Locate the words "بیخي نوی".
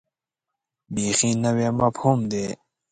0.93-1.67